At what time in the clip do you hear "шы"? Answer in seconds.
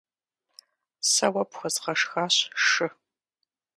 2.65-2.87